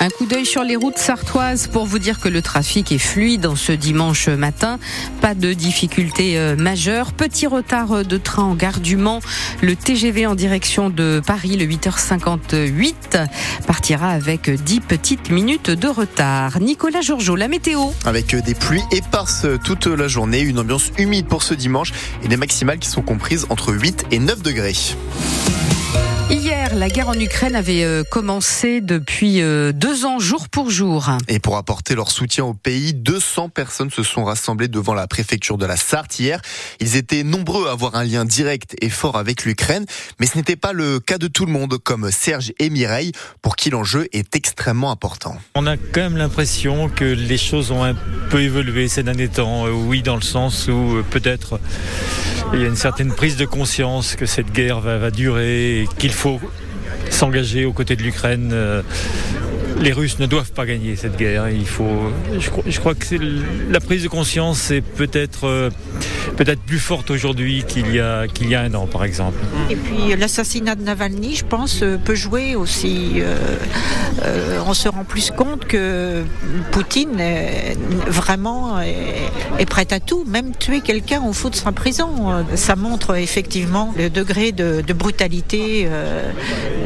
[0.00, 3.46] Un coup d'œil sur les routes sartoises pour vous dire que le trafic est fluide
[3.46, 4.78] en ce dimanche matin.
[5.20, 7.12] Pas de difficultés euh, majeures.
[7.12, 9.18] Petit retard euh, de train en gare du Mans.
[9.60, 13.26] Le TGV en direction de Paris, le 8h58,
[13.66, 16.60] partira avec 10 petites minutes de retard.
[16.60, 17.88] Nicolas Georgeot, la météo.
[18.04, 21.92] Avec des pluies éparses toute la journée, une ambiance humide pour ce dimanche
[22.22, 24.76] et des maximales qui sont comprises entre 8 et 9 degrés.
[26.78, 31.10] La guerre en Ukraine avait euh, commencé depuis euh, deux ans, jour pour jour.
[31.26, 35.58] Et pour apporter leur soutien au pays, 200 personnes se sont rassemblées devant la préfecture
[35.58, 36.40] de la Sarthe hier.
[36.78, 39.86] Ils étaient nombreux à avoir un lien direct et fort avec l'Ukraine,
[40.20, 43.10] mais ce n'était pas le cas de tout le monde, comme Serge et Mireille,
[43.42, 45.36] pour qui l'enjeu est extrêmement important.
[45.56, 47.96] On a quand même l'impression que les choses ont un
[48.30, 49.66] peu évolué ces derniers temps.
[49.66, 51.58] Euh, oui, dans le sens où peut-être
[52.52, 55.88] il y a une certaine prise de conscience que cette guerre va, va durer et
[55.98, 56.40] qu'il faut
[57.10, 58.50] s'engager aux côtés de l'Ukraine.
[58.52, 58.82] Euh,
[59.80, 61.48] les Russes ne doivent pas gagner cette guerre.
[61.50, 63.16] Il faut, je, crois, je crois que
[63.70, 65.70] la prise de conscience est peut-être euh,
[66.36, 69.38] peut-être plus forte aujourd'hui qu'il y a qu'il y a un an, par exemple.
[69.70, 73.22] Et puis l'assassinat de Navalny, je pense, euh, peut jouer aussi.
[74.66, 76.24] on se rend plus compte que
[76.72, 77.76] Poutine est,
[78.06, 82.44] vraiment est, prêt à tout, même tuer quelqu'un au fond de sa prison.
[82.54, 85.88] Ça montre effectivement le degré de, de brutalité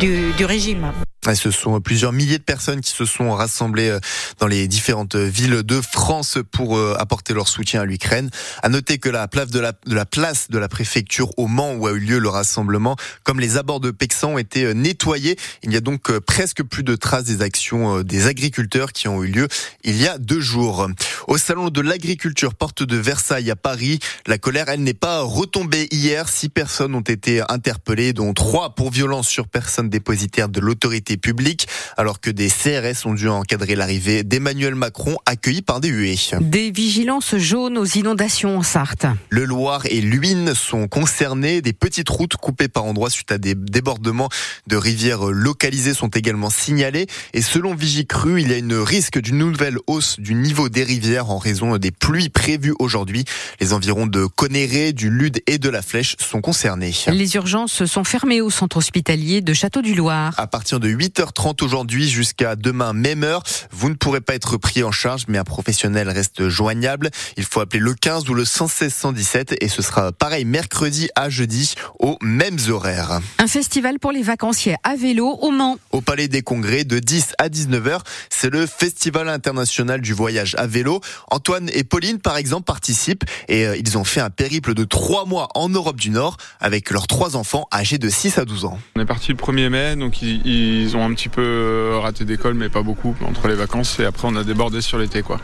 [0.00, 0.92] du, du régime.
[1.32, 3.98] Ce sont plusieurs milliers de personnes qui se sont rassemblées euh,
[4.40, 8.28] dans les différentes villes de France pour euh, apporter leur soutien à l'Ukraine.
[8.62, 11.74] À noter que la place de la, de la place de la préfecture au Mans
[11.74, 15.36] où a eu lieu le rassemblement, comme les abords de Pexan ont été euh, nettoyés,
[15.62, 19.28] il n'y a donc presque plus de traces des actions des agriculteurs qui ont eu
[19.28, 19.48] lieu
[19.82, 20.88] il y a deux jours.
[21.26, 25.88] Au salon de l'agriculture porte de Versailles à Paris, la colère, elle n'est pas retombée
[25.90, 26.28] hier.
[26.28, 31.66] Six personnes ont été interpellées, dont trois pour violence sur personne dépositaire de l'autorité public,
[31.96, 36.18] alors que des CRS ont dû encadrer l'arrivée d'Emmanuel Macron, accueilli par des huées.
[36.40, 39.06] Des vigilances jaunes aux inondations en Sarthe.
[39.30, 41.60] Le Loir et l'Huine sont concernés.
[41.60, 44.28] Des petites routes coupées par endroits suite à des débordements
[44.66, 47.06] de rivières localisées sont également signalés.
[47.32, 51.30] Et selon Vigicru, il y a une risque d'une nouvelle hausse du niveau des rivières
[51.30, 53.24] en raison des pluies prévues aujourd'hui.
[53.60, 56.94] Les environs de Conéré, du Lude et de la Flèche sont concernés.
[57.08, 60.34] Les urgences sont fermées au centre hospitalier de Château du Loir.
[60.36, 63.42] À partir de 8 8h30 aujourd'hui jusqu'à demain même heure.
[63.70, 67.10] Vous ne pourrez pas être pris en charge, mais un professionnel reste joignable.
[67.36, 71.28] Il faut appeler le 15 ou le 116 117 et ce sera pareil mercredi à
[71.28, 73.20] jeudi aux mêmes horaires.
[73.38, 75.76] Un festival pour les vacanciers à vélo au Mans.
[75.92, 78.00] Au Palais des Congrès de 10 à 19h,
[78.30, 81.02] c'est le Festival international du voyage à vélo.
[81.30, 85.26] Antoine et Pauline, par exemple, participent et euh, ils ont fait un périple de trois
[85.26, 88.78] mois en Europe du Nord avec leurs trois enfants âgés de 6 à 12 ans.
[88.96, 92.54] On est parti le 1er mai, donc ils ont un petit peu euh, raté d'école,
[92.54, 93.98] mais pas beaucoup entre les vacances.
[94.00, 95.40] Et après, on a débordé sur l'été, quoi.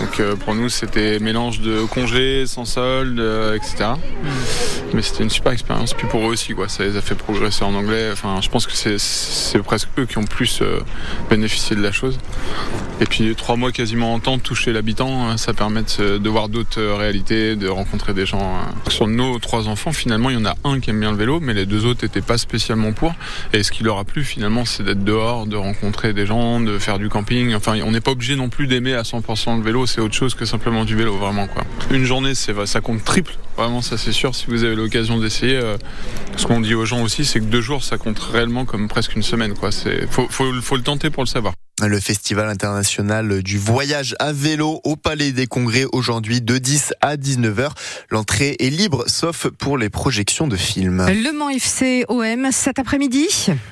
[0.00, 3.90] Donc euh, pour nous, c'était mélange de congés, sans solde, euh, etc.
[4.22, 4.28] Hmm.
[4.94, 5.94] Mais c'était une super expérience.
[5.94, 6.68] Puis pour eux aussi, quoi.
[6.68, 8.10] Ça les a fait progresser en anglais.
[8.12, 10.62] Enfin, je pense que c'est presque eux qui ont plus
[11.30, 12.18] bénéficié de la chose.
[13.00, 16.80] Et puis trois mois quasiment en temps toucher l'habitant, hein, ça permet de, voir d'autres
[16.80, 18.40] réalités, de rencontrer des gens.
[18.40, 18.74] Hein.
[18.88, 21.40] Sur nos trois enfants, finalement, il y en a un qui aime bien le vélo,
[21.40, 23.12] mais les deux autres n'étaient pas spécialement pour.
[23.52, 26.78] Et ce qui leur a plu finalement, c'est d'être dehors, de rencontrer des gens, de
[26.78, 27.54] faire du camping.
[27.54, 30.34] Enfin, on n'est pas obligé non plus d'aimer à 100% le vélo, c'est autre chose
[30.34, 31.62] que simplement du vélo, vraiment quoi.
[31.90, 34.34] Une journée, ça compte triple, vraiment ça c'est sûr.
[34.34, 35.76] Si vous avez l'occasion d'essayer, euh,
[36.36, 39.14] ce qu'on dit aux gens aussi, c'est que deux jours, ça compte réellement comme presque
[39.16, 39.70] une semaine quoi.
[40.10, 41.53] Faut le tenter pour le savoir.
[41.86, 47.16] Le Festival international du voyage à vélo au Palais des Congrès aujourd'hui de 10 à
[47.16, 47.70] 19h.
[48.08, 51.04] L'entrée est libre sauf pour les projections de films.
[51.06, 53.26] Le Mans FC OM cet après-midi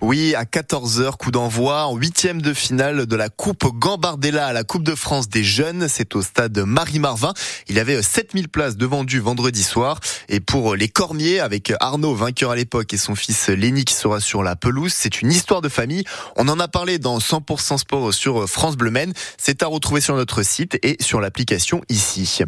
[0.00, 4.62] Oui, à 14h, coup d'envoi en huitième de finale de la Coupe Gambardella à la
[4.62, 5.88] Coupe de France des jeunes.
[5.88, 7.34] C'est au stade Marie-Marvin.
[7.68, 9.98] Il y avait 7000 places de vendues vendredi soir.
[10.28, 14.20] Et pour les Cormiers, avec Arnaud, vainqueur à l'époque, et son fils Lenny qui sera
[14.20, 16.04] sur la pelouse, c'est une histoire de famille.
[16.36, 17.78] On en a parlé dans 100%
[18.12, 19.12] sur France Bleu Maine.
[19.38, 22.40] C'est à retrouver sur notre site et sur l'application ici.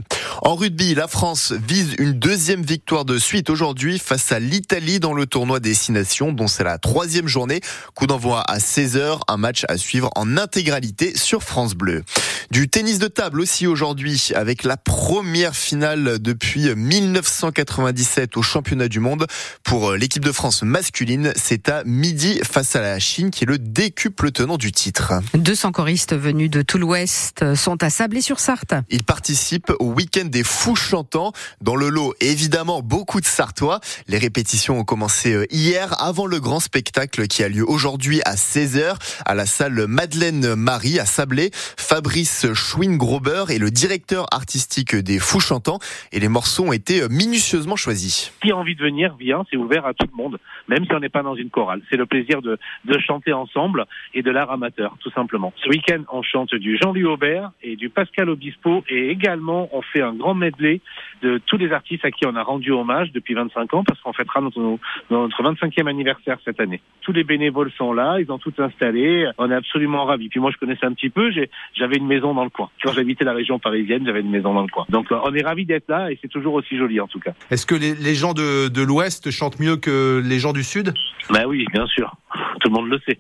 [0.43, 5.15] En rugby, la France vise une deuxième victoire de suite aujourd'hui face à l'Italie dans
[5.15, 7.61] le tournoi Destination, dont c'est la troisième journée.
[7.95, 12.05] Coup d'envoi à 16h, un match à suivre en intégralité sur France Bleu.
[12.51, 19.01] Du tennis de table aussi aujourd'hui, avec la première finale depuis 1997 au championnat du
[19.01, 19.27] monde
[19.65, 21.35] pour l'équipe de France masculine.
[21.37, 25.13] C'est à midi face à la Chine qui est le décuple tenant du titre.
[25.35, 28.77] 200 choristes venus de tout l'Ouest sont à Sablé-sur-Sarthe.
[28.89, 31.33] Ils participent au week-end des fous chantants.
[31.61, 33.81] Dans le lot, évidemment, beaucoup de Sartois.
[34.07, 38.37] Les répétitions ont commencé euh, hier avant le grand spectacle qui a lieu aujourd'hui à
[38.37, 38.95] 16h
[39.27, 41.51] à la salle Madeleine Marie à Sablé.
[41.77, 45.79] Fabrice Schwinggrober est le directeur artistique des fous chantants
[46.13, 48.33] et les morceaux ont été minutieusement choisis.
[48.43, 50.39] Qui a envie de venir, vient, c'est ouvert à tout le monde,
[50.69, 51.83] même si on n'est pas dans une chorale.
[51.91, 55.53] C'est le plaisir de, de chanter ensemble et de l'art amateur, tout simplement.
[55.57, 60.03] Ce week-end, on chante du Jean-Louis Aubert et du Pascal Obispo et également on fait
[60.03, 60.81] un grand medley
[61.23, 64.13] de tous les artistes à qui on a rendu hommage depuis 25 ans parce qu'on
[64.13, 64.79] fêtera notre,
[65.11, 66.81] notre 25e anniversaire cette année.
[67.03, 70.29] Tous les bénévoles sont là, ils ont tout installé, on est absolument ravis.
[70.29, 71.31] Puis moi je connaissais un petit peu,
[71.75, 72.71] j'avais une maison dans le coin.
[72.83, 74.85] Quand j'habitais la région parisienne, j'avais une maison dans le coin.
[74.89, 77.33] Donc on est ravis d'être là et c'est toujours aussi joli en tout cas.
[77.51, 80.95] Est-ce que les, les gens de, de l'Ouest chantent mieux que les gens du Sud?
[81.31, 82.15] Ben oui, bien sûr.
[82.61, 83.19] Tout le monde le sait.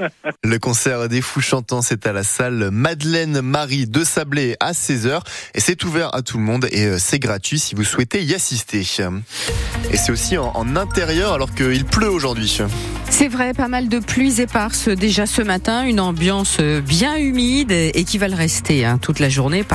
[0.44, 5.20] Le concert des fous chantants, c'est à la salle Madeleine Marie de Sablé à 16h.
[5.54, 8.34] Et c'est ouvert à tout le monde et euh, c'est gratuit si vous souhaitez y
[8.34, 8.80] assister.
[8.80, 12.60] Et c'est aussi en, en intérieur alors qu'il pleut aujourd'hui.
[13.08, 18.04] C'est vrai, pas mal de pluies éparses déjà ce matin, une ambiance bien humide et
[18.04, 19.62] qui va le rester hein, toute la journée.